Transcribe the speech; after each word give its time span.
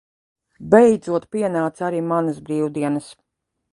Beidzot 0.75 1.27
pienāca 1.37 1.87
arī 1.89 2.01
manas 2.13 2.41
brīvdienas. 2.49 3.13